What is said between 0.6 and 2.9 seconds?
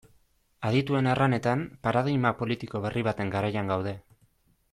Adituen erranetan, paradigma politiko